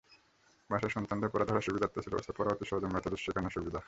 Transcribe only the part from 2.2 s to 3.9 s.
পড়া অতি সহজ মেথডে শেখানোর সুবিধা।